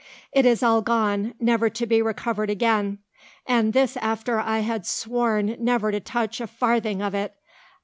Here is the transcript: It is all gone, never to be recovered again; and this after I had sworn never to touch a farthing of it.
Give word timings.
It 0.31 0.47
is 0.47 0.63
all 0.63 0.81
gone, 0.81 1.35
never 1.39 1.69
to 1.69 1.85
be 1.85 2.01
recovered 2.01 2.49
again; 2.49 2.97
and 3.45 3.71
this 3.71 3.95
after 3.97 4.39
I 4.39 4.61
had 4.61 4.83
sworn 4.87 5.55
never 5.59 5.91
to 5.91 5.99
touch 5.99 6.41
a 6.41 6.47
farthing 6.47 7.03
of 7.03 7.13
it. 7.13 7.35